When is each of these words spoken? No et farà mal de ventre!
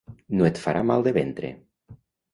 No 0.37 0.47
et 0.47 0.61
farà 0.63 0.81
mal 0.93 1.05
de 1.09 1.13
ventre! 1.19 1.53